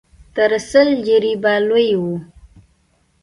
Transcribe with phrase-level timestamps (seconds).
[0.35, 2.03] تر سل جريبه لوى و.